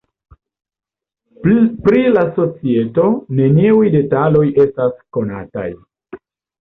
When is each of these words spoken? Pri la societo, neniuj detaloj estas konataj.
Pri 1.87 2.01
la 2.15 2.23
societo, 2.39 3.05
neniuj 3.41 3.87
detaloj 3.97 4.45
estas 4.65 4.97
konataj. 5.19 5.69